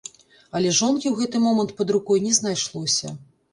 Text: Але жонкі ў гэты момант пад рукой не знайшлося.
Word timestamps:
Але 0.59 0.71
жонкі 0.77 1.07
ў 1.09 1.11
гэты 1.19 1.43
момант 1.45 1.75
пад 1.83 1.95
рукой 1.97 2.25
не 2.27 2.35
знайшлося. 2.41 3.17